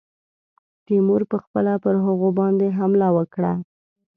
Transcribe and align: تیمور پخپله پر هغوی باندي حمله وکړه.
تیمور 0.85 1.21
پخپله 1.31 1.73
پر 1.83 1.95
هغوی 2.05 2.31
باندي 2.39 2.69
حمله 2.77 3.07
وکړه. 3.15 3.53